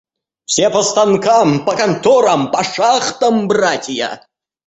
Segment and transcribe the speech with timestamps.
[0.45, 4.09] Все по станкам, по конторам, по шахтам братья.